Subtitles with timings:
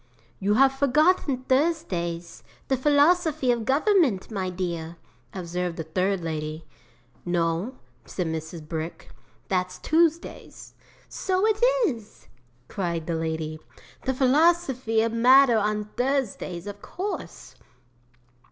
[0.39, 4.97] '"You have forgotten Thursdays; the Philosophy of Government, my dear,"
[5.31, 6.65] observed a third lady.
[7.23, 8.67] '"No," said Mrs.
[8.67, 9.11] Brick,
[9.47, 10.73] "that's Tuesdays."
[11.07, 12.27] '"So it is!"
[12.67, 13.59] cried the lady.
[14.05, 17.53] "The Philosophy of Matter on Thursdays, of course."